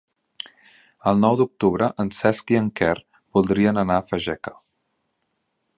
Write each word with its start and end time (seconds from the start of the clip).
El 1.11 1.19
nou 1.25 1.37
d'octubre 1.41 1.89
en 2.05 2.09
Cesc 2.21 2.55
i 2.55 2.59
en 2.61 2.73
Quer 2.81 2.95
voldrien 3.39 3.83
anar 3.83 4.01
a 4.03 4.07
Fageca. 4.11 4.57